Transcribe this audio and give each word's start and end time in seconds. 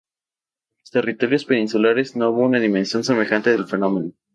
En 0.01 0.81
los 0.81 0.89
territorios 0.89 1.45
peninsulares 1.45 2.15
no 2.15 2.31
hubo 2.31 2.39
una 2.41 2.59
dimensión 2.59 3.03
semejante 3.03 3.51
del 3.51 3.67
fenómeno. 3.67 4.11